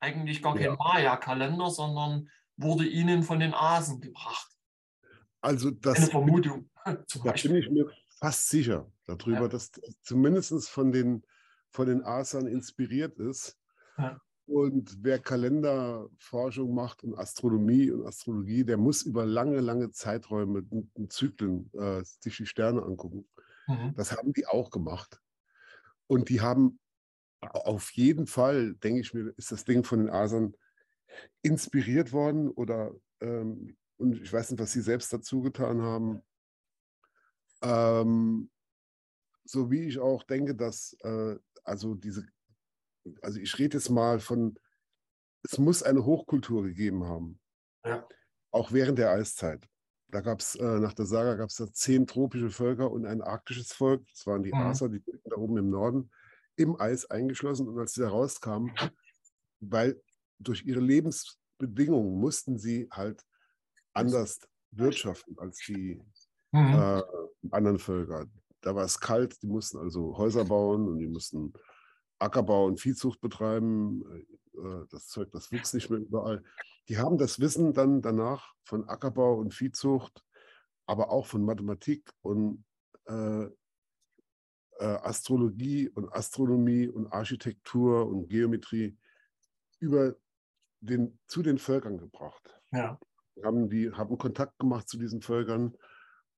[0.00, 4.50] eigentlich gar kein Maya-Kalender, sondern wurde ihnen von den Asen gebracht.
[5.40, 6.70] Also das Eine Vermutung.
[6.84, 9.48] Da bin ich mir fast sicher darüber, ja.
[9.48, 11.24] dass zumindest von den,
[11.70, 13.56] von den Asern inspiriert ist.
[13.98, 14.20] Ja.
[14.46, 21.12] Und wer Kalenderforschung macht und Astronomie und Astrologie, der muss über lange, lange Zeiträume und
[21.12, 23.28] Zyklen äh, sich die Sterne angucken.
[23.66, 23.94] Mhm.
[23.96, 25.20] Das haben die auch gemacht.
[26.06, 26.78] Und die haben
[27.40, 30.54] auf jeden Fall, denke ich mir, ist das Ding von den Asern
[31.42, 36.22] inspiriert worden oder ähm, und ich weiß nicht, was sie selbst dazu getan haben.
[37.62, 38.50] Ähm,
[39.44, 42.26] so wie ich auch denke, dass äh, also diese,
[43.22, 44.58] also ich rede jetzt mal von,
[45.42, 47.40] es muss eine Hochkultur gegeben haben.
[47.84, 48.06] Ja.
[48.50, 49.66] Auch während der Eiszeit.
[50.08, 53.22] Da gab es, äh, nach der Saga gab es da zehn tropische Völker und ein
[53.22, 54.06] arktisches Volk.
[54.08, 54.60] Das waren die mhm.
[54.60, 56.10] Aser, die da oben im Norden,
[56.56, 57.68] im Eis eingeschlossen.
[57.68, 58.72] Und als sie da rauskamen,
[59.60, 60.00] weil
[60.38, 63.22] durch ihre Lebensbedingungen mussten sie halt
[63.92, 64.40] anders
[64.70, 66.00] wirtschaften als die
[66.52, 66.74] mhm.
[66.74, 67.02] äh,
[67.50, 68.26] anderen Völker.
[68.60, 71.52] Da war es kalt, die mussten also Häuser bauen und die mussten
[72.18, 74.02] Ackerbau und Viehzucht betreiben.
[74.54, 76.42] Äh, das Zeug, das wuchs nicht mehr überall.
[76.88, 80.24] Die haben das Wissen dann danach von Ackerbau und Viehzucht,
[80.86, 82.64] aber auch von Mathematik und
[83.06, 83.44] äh,
[84.78, 88.96] äh, Astrologie und Astronomie und Architektur und Geometrie
[89.78, 90.14] über
[90.80, 92.60] den, zu den Völkern gebracht.
[92.72, 92.98] Ja.
[93.42, 95.76] Haben, die, haben Kontakt gemacht zu diesen Völkern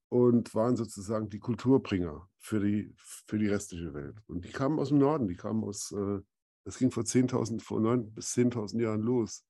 [0.09, 4.17] und waren sozusagen die Kulturbringer für die, für die restliche Welt.
[4.27, 6.21] Und die kamen aus dem Norden, die kamen aus, äh,
[6.65, 9.45] das ging vor 10.000, vor 9 bis 10.000 Jahren los.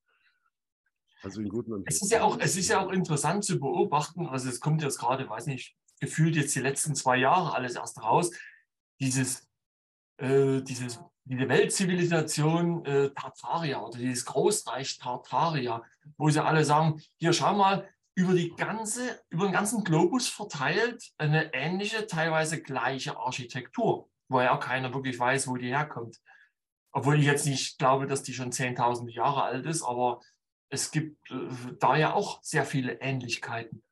[1.22, 4.48] Also in guten es ist ja auch Es ist ja auch interessant zu beobachten, also
[4.48, 8.30] es kommt jetzt gerade, weiß nicht, gefühlt jetzt die letzten zwei Jahre alles erst raus,
[9.00, 9.48] dieses,
[10.18, 15.82] äh, dieses, diese Weltzivilisation äh, Tartaria oder dieses Großreich Tartaria,
[16.16, 21.12] wo sie alle sagen, hier schau mal, über, die ganze, über den ganzen Globus verteilt
[21.18, 26.20] eine ähnliche, teilweise gleiche Architektur, wo ja auch keiner wirklich weiß, wo die herkommt.
[26.90, 30.20] Obwohl ich jetzt nicht glaube, dass die schon 10.000 Jahre alt ist, aber
[30.68, 33.84] es gibt äh, da ja auch sehr viele Ähnlichkeiten.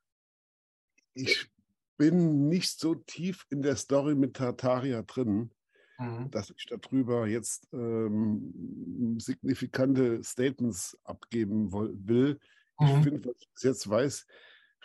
[1.15, 1.49] Ich
[1.97, 5.53] bin nicht so tief in der Story mit Tartaria drin,
[5.99, 6.33] mhm.
[6.33, 12.41] dass ich darüber jetzt ähm, signifikante Statements abgeben will.
[12.81, 13.03] Ich mhm.
[13.03, 14.27] finde, was ich jetzt weiß,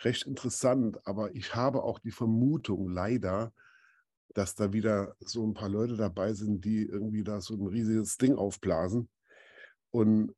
[0.00, 3.52] recht interessant, aber ich habe auch die Vermutung leider,
[4.34, 8.16] dass da wieder so ein paar Leute dabei sind, die irgendwie da so ein riesiges
[8.16, 9.08] Ding aufblasen.
[9.90, 10.34] Und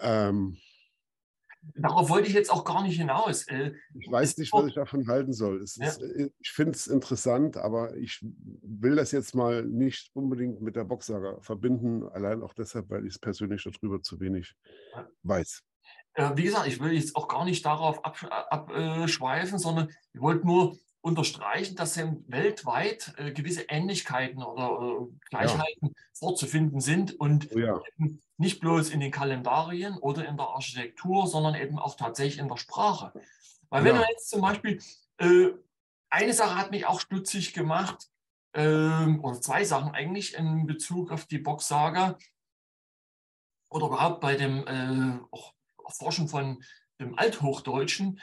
[0.00, 0.56] ähm,
[1.76, 3.48] Darauf wollte ich jetzt auch gar nicht hinaus.
[3.48, 5.62] Äh, ich weiß nicht, was ich davon halten soll.
[5.62, 5.88] Ist, ja.
[5.88, 10.84] Äh, ich finde es interessant, aber ich will das jetzt mal nicht unbedingt mit der
[10.84, 14.54] Boxsaga verbinden, allein auch deshalb, weil ich es persönlich darüber zu wenig
[15.22, 15.62] weiß.
[16.14, 20.78] Äh, wie gesagt, ich will jetzt auch gar nicht darauf abschweifen, sondern ich wollte nur
[21.00, 25.92] unterstreichen, dass weltweit äh, gewisse Ähnlichkeiten oder äh, Gleichheiten ja.
[26.14, 27.82] vorzufinden sind und oh ja.
[28.38, 32.56] nicht bloß in den Kalendarien oder in der Architektur, sondern eben auch tatsächlich in der
[32.56, 33.12] Sprache.
[33.68, 34.00] Weil wenn ja.
[34.00, 34.80] man jetzt zum Beispiel,
[35.18, 35.48] äh,
[36.08, 38.08] eine Sache hat mich auch stutzig gemacht,
[38.54, 42.16] ähm, oder zwei Sachen eigentlich in Bezug auf die Boxsaga
[43.68, 45.18] oder überhaupt bei dem äh,
[45.84, 46.62] Erforschen von
[47.00, 48.20] dem Althochdeutschen.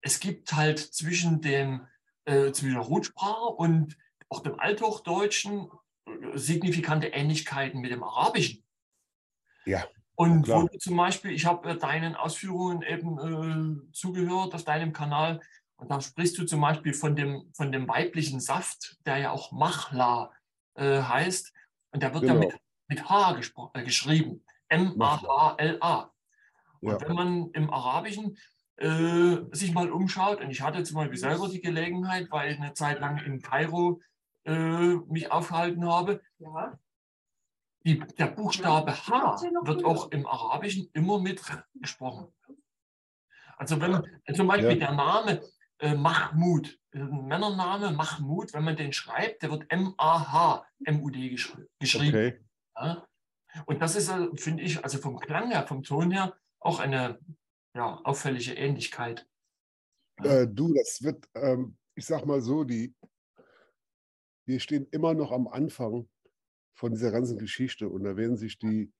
[0.00, 1.86] Es gibt halt zwischen dem
[2.24, 3.96] äh, zwischen der Rotsprache und
[4.28, 5.70] auch dem Althochdeutschen
[6.06, 8.64] äh, signifikante Ähnlichkeiten mit dem Arabischen.
[9.64, 9.86] Ja.
[10.14, 10.62] Und klar.
[10.62, 15.40] wo du zum Beispiel, ich habe äh, deinen Ausführungen eben äh, zugehört auf deinem Kanal,
[15.78, 19.52] und da sprichst du zum Beispiel von dem, von dem weiblichen Saft, der ja auch
[19.52, 20.32] Machla
[20.74, 21.52] äh, heißt.
[21.92, 22.34] Und der wird genau.
[22.34, 23.40] ja mit, mit H
[23.74, 24.44] äh, geschrieben.
[24.68, 26.12] M-A-H-L-A.
[26.80, 27.08] Und ja.
[27.08, 28.36] wenn man im Arabischen
[28.78, 30.40] äh, sich mal umschaut.
[30.40, 34.00] Und ich hatte zum Beispiel selber die Gelegenheit, weil ich eine Zeit lang in Kairo
[34.44, 36.22] äh, mich aufgehalten habe.
[36.38, 36.78] Ja.
[37.84, 41.42] Die, der Buchstabe H wird auch im Arabischen immer mit
[41.74, 42.32] gesprochen.
[43.56, 44.02] Also wenn
[44.34, 44.86] zum Beispiel ja.
[44.86, 45.42] der Name
[45.78, 52.08] äh, Mahmud, ein Männername Mahmud, wenn man den schreibt, der wird M-A-H, M-U-D geschri geschrieben.
[52.08, 52.40] Okay.
[52.76, 53.06] Ja?
[53.66, 57.18] Und das ist, äh, finde ich, also vom Klang her, vom Ton her, auch eine
[57.74, 59.26] ja, auffällige Ähnlichkeit.
[60.22, 62.94] Äh, du, das wird, ähm, ich sag mal so, die,
[64.46, 66.08] wir stehen immer noch am Anfang
[66.74, 68.92] von dieser ganzen Geschichte und da werden sich die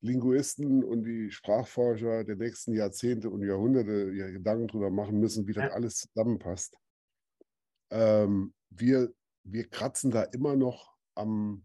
[0.00, 5.54] Linguisten und die Sprachforscher der nächsten Jahrzehnte und Jahrhunderte ihre Gedanken darüber machen müssen, wie
[5.54, 6.76] das alles zusammenpasst.
[7.90, 9.12] Ähm, wir,
[9.44, 11.64] wir kratzen da immer noch am,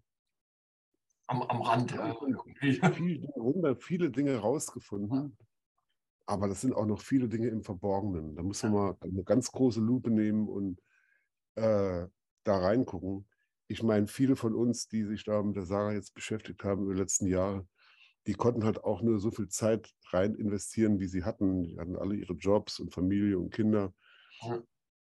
[1.30, 1.92] am, am Rand.
[1.92, 2.18] Ja.
[2.60, 5.38] Viele, viele Dinge rausgefunden,
[6.26, 8.36] aber das sind auch noch viele Dinge im Verborgenen.
[8.36, 10.80] Da muss man mal eine ganz große Lupe nehmen und
[11.56, 12.08] äh,
[12.44, 13.28] da reingucken.
[13.68, 16.94] Ich meine, viele von uns, die sich da mit der Sarah jetzt beschäftigt haben über
[16.94, 17.68] die letzten Jahre,
[18.26, 21.64] die konnten halt auch nur so viel Zeit rein investieren, wie sie hatten.
[21.64, 23.94] Die hatten alle ihre Jobs und Familie und Kinder.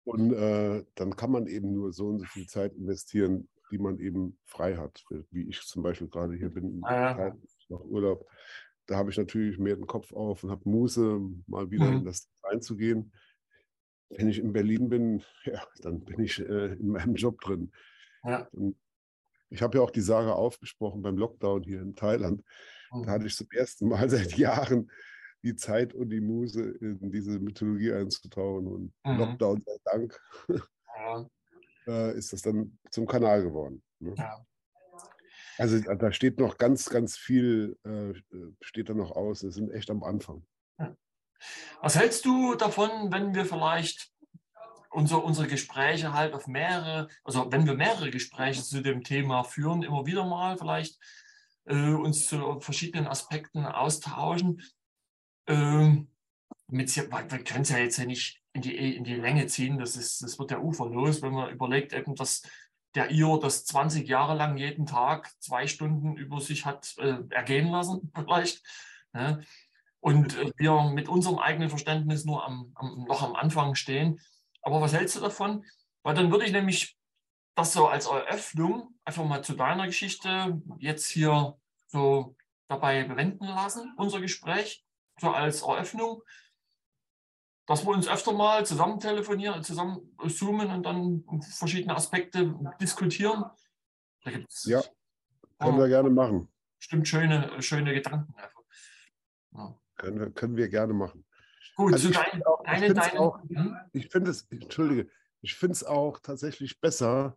[0.04, 3.98] Und äh, dann kann man eben nur so und so viel Zeit investieren, die man
[3.98, 5.04] eben frei hat.
[5.32, 7.34] Wie ich zum Beispiel gerade hier bin, ja.
[7.68, 8.24] nach Urlaub.
[8.86, 11.98] Da habe ich natürlich mehr den Kopf auf und habe Muße, mal wieder mhm.
[11.98, 13.12] in das reinzugehen.
[14.10, 17.72] Wenn ich in Berlin bin, ja, dann bin ich äh, in meinem Job drin.
[18.22, 18.48] Ja.
[19.50, 22.44] Ich habe ja auch die Saga aufgesprochen beim Lockdown hier in Thailand.
[22.92, 24.88] Da hatte ich zum ersten Mal seit Jahren
[25.42, 28.68] die Zeit und die Muse, in diese Mythologie einzutauchen.
[28.68, 29.18] Und mhm.
[29.18, 30.20] Lockdown sei Dank
[30.96, 31.26] ja.
[31.86, 33.82] Äh, ist das dann zum Kanal geworden.
[34.00, 34.14] Ne?
[34.16, 34.44] Ja.
[35.56, 38.12] Also da steht noch ganz, ganz viel, äh,
[38.60, 39.42] steht da noch aus.
[39.42, 40.44] Wir sind echt am Anfang.
[41.80, 44.10] Was hältst du davon, wenn wir vielleicht
[44.90, 49.82] unser, unsere Gespräche halt auf mehrere, also wenn wir mehrere Gespräche zu dem Thema führen,
[49.82, 50.98] immer wieder mal vielleicht
[51.64, 54.62] äh, uns zu verschiedenen Aspekten austauschen.
[55.46, 56.08] Ähm,
[56.68, 59.96] mit, wir können es ja jetzt ja nicht in die, in die Länge ziehen, das,
[59.96, 62.42] ist, das wird ja uferlos, wenn man überlegt, eben, dass
[62.94, 67.68] der IO das 20 Jahre lang jeden Tag zwei Stunden über sich hat äh, ergehen
[67.68, 68.62] lassen, vielleicht.
[69.12, 69.44] Ne?
[70.00, 74.20] Und äh, wir mit unserem eigenen Verständnis nur am, am, noch am Anfang stehen.
[74.62, 75.64] Aber was hältst du davon?
[76.02, 76.96] Weil dann würde ich nämlich
[77.54, 82.36] das so als Eröffnung einfach mal zu deiner Geschichte jetzt hier so
[82.68, 84.84] dabei bewenden lassen, unser Gespräch,
[85.20, 86.22] so als Eröffnung,
[87.66, 93.44] dass wir uns öfter mal zusammen telefonieren, zusammen zoomen und dann verschiedene Aspekte diskutieren.
[94.22, 94.82] Da gibt's, ja,
[95.58, 96.48] können wir gerne machen.
[96.78, 98.34] Stimmt, schöne, schöne Gedanken.
[99.52, 99.78] Ja.
[99.96, 101.24] Können, wir, können wir gerne machen.
[101.76, 103.76] Gut, also ich dein, auch, deine, ich deine, auch, hm?
[103.92, 105.08] ich finde es, entschuldige,
[105.40, 107.36] ich finde es auch tatsächlich besser,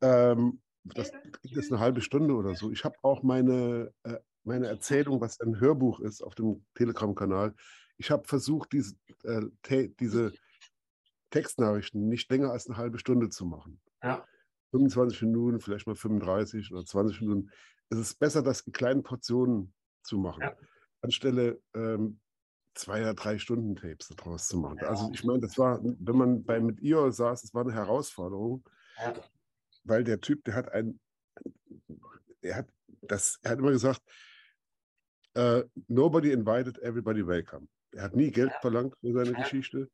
[0.00, 2.70] ähm, das ist eine halbe Stunde oder so.
[2.72, 7.54] Ich habe auch meine, äh, meine Erzählung, was ein Hörbuch ist, auf dem Telegram-Kanal.
[8.02, 10.32] Ich habe versucht, diese, äh, te diese
[11.30, 13.80] Textnachrichten nicht länger als eine halbe Stunde zu machen.
[14.02, 14.26] Ja.
[14.72, 17.50] 25 Minuten, vielleicht mal 35 oder 20 Minuten.
[17.90, 20.56] Es ist besser, das in kleinen Portionen zu machen, ja.
[21.02, 22.18] anstelle ähm,
[22.74, 24.78] zwei oder drei Stunden Tapes daraus zu machen.
[24.80, 24.88] Ja.
[24.88, 28.64] Also ich meine, das war, wenn man bei mit ihr saß, es war eine Herausforderung.
[28.98, 29.14] Ja
[29.84, 31.00] weil der Typ, der hat ein,
[32.40, 32.68] er hat
[33.02, 34.02] das, er hat immer gesagt,
[35.36, 37.68] uh, nobody invited, everybody welcome.
[37.92, 39.90] Er hat nie Geld verlangt für seine Geschichte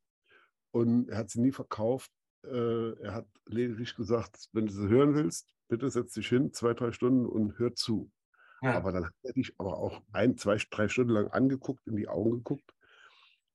[0.70, 2.10] und er hat sie nie verkauft.
[2.46, 6.72] Uh, er hat lediglich gesagt, wenn du sie hören willst, bitte setz dich hin, zwei,
[6.72, 8.10] drei Stunden und hör zu.
[8.62, 8.76] Ja.
[8.76, 12.08] Aber dann hat er dich aber auch ein, zwei, drei Stunden lang angeguckt, in die
[12.08, 12.72] Augen geguckt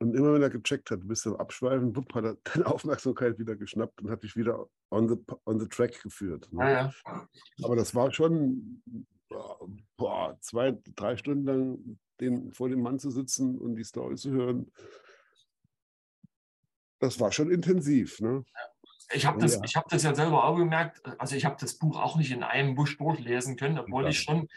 [0.04, 3.40] und immer wenn er gecheckt hat, du bist am Abschweifen, wupp, hat er deine Aufmerksamkeit
[3.40, 6.52] wieder geschnappt und hat dich wieder on the, on the track geführt.
[6.52, 6.62] Ne?
[6.62, 7.28] Ja, ja.
[7.64, 8.84] Aber das war schon
[9.96, 14.32] boah, zwei, drei Stunden lang den, vor dem Mann zu sitzen und die Story zu
[14.32, 14.72] hören.
[17.00, 18.20] Das war schon intensiv.
[18.22, 18.46] Ne?
[19.14, 19.62] Ich habe das, ja.
[19.76, 21.02] hab das ja selber auch gemerkt.
[21.20, 24.48] Also ich habe das Buch auch nicht in einem Busch durchlesen können, obwohl ich schon,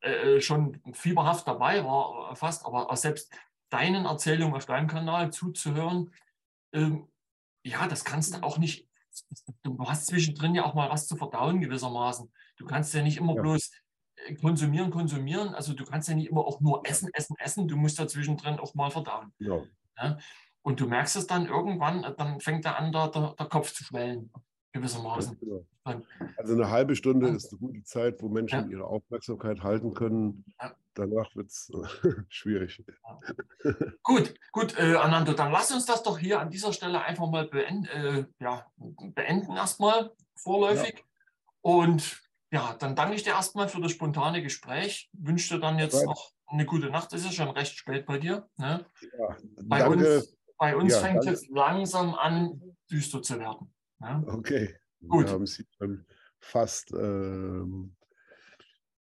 [0.00, 2.66] äh, schon fieberhaft dabei war, fast.
[2.66, 3.32] Aber selbst
[3.70, 6.12] deinen Erzählungen auf deinem Kanal zuzuhören,
[6.72, 7.08] ähm,
[7.64, 8.86] ja, das kannst du auch nicht.
[9.62, 12.30] Du hast zwischendrin ja auch mal was zu verdauen gewissermaßen.
[12.56, 13.42] Du kannst ja nicht immer ja.
[13.42, 13.70] bloß
[14.40, 15.54] konsumieren, konsumieren.
[15.54, 17.68] Also du kannst ja nicht immer auch nur essen, essen, essen.
[17.68, 19.32] Du musst ja zwischendrin auch mal verdauen.
[19.38, 19.62] Ja.
[19.98, 20.18] ja?
[20.62, 23.84] Und du merkst es dann irgendwann, dann fängt da an, der, der, der Kopf zu
[23.84, 24.30] schwellen
[24.74, 25.38] gewissermaßen.
[25.38, 25.64] Genau.
[26.36, 28.78] Also eine halbe Stunde ist eine gute Zeit, wo Menschen ja.
[28.78, 30.44] ihre Aufmerksamkeit halten können.
[30.94, 31.70] Danach wird es
[32.28, 32.82] schwierig.
[34.02, 37.46] Gut, gut, äh, Anando, dann lass uns das doch hier an dieser Stelle einfach mal
[37.46, 41.04] beenden, äh, ja, beenden erstmal vorläufig.
[41.60, 42.23] Und
[42.54, 45.10] ja, dann danke ich dir erstmal für das spontane Gespräch.
[45.12, 46.04] Wünsche dir dann jetzt Nein.
[46.04, 47.12] noch eine gute Nacht.
[47.12, 48.48] Es ist schon recht spät bei dir.
[48.58, 48.86] Ne?
[49.60, 50.18] bei danke.
[50.18, 53.74] uns, bei uns fängt es langsam an, düster zu werden.
[54.00, 54.22] Ja?
[54.28, 54.76] Okay.
[55.08, 55.26] Gut.
[55.26, 56.06] Wir haben sie schon
[56.38, 57.96] fast, ähm,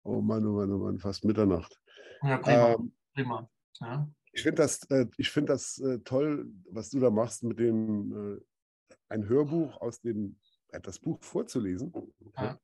[0.04, 1.80] oh Mann, oh Mann, oh Mann, fast Mitternacht.
[2.24, 2.74] Ja, prima.
[2.74, 3.50] Ähm, prima.
[3.80, 4.10] Ja.
[4.32, 8.40] Ich finde das, äh, ich find das äh, toll, was du da machst mit dem,
[8.40, 10.40] äh, ein Hörbuch aus dem
[10.82, 11.94] das Buch vorzulesen.
[12.38, 12.60] Ja.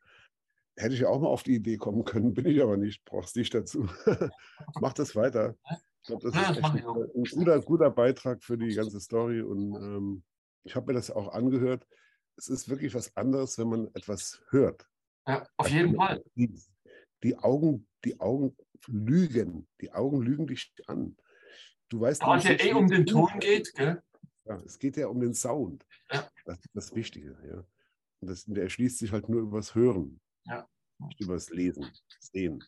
[0.78, 3.36] Hätte ich ja auch mal auf die Idee kommen können, bin ich aber nicht, brauchst
[3.36, 3.88] dich dazu.
[4.80, 5.56] Mach das weiter.
[6.02, 9.00] Ich glaube, das Ja, ist das echt mach ein, guter, guter Beitrag für die ganze
[9.00, 9.42] Story.
[9.42, 10.24] Und ähm,
[10.64, 11.88] ich habe mir das auch angehört.
[12.38, 14.88] Es ist wirklich was anderes, wenn man etwas hört.
[15.28, 16.24] Ja, auf Also jeden Fall.
[16.36, 16.52] Die,
[17.24, 18.56] die, Augen, die Augen
[18.88, 19.68] lügen.
[19.80, 21.18] Die Augen lügen dich an.
[21.90, 24.02] Du weißt Da es ja eh um den Ton geht, gell?
[24.46, 25.86] Ja, es geht ja um den Sound.
[26.10, 26.28] Ja.
[26.46, 27.38] Das ist das Wichtige.
[27.46, 27.66] Ja.
[28.22, 30.21] Und das, der erschließt sich halt nur übers Hören.
[30.46, 30.68] Ja.
[31.20, 32.64] Übers Lesen, Sehen.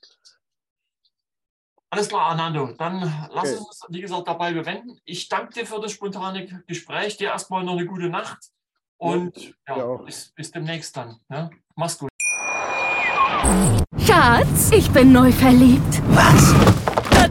[1.91, 2.73] Alles klar, Arnando.
[2.73, 3.01] Dann
[3.31, 3.57] lass Okay.
[3.57, 4.99] uns, wie gesagt, dabei bewenden.
[5.05, 7.17] Ich danke dir für das spontane Gespräch.
[7.17, 8.39] Dir erstmal noch eine gute Nacht.
[8.97, 10.03] Und ja, auch.
[10.05, 11.19] bis, bis demnächst dann.
[11.29, 11.51] Ne?
[11.75, 12.09] Mach's gut.
[13.99, 16.01] Schatz, ich bin neu verliebt.
[16.15, 16.82] Was?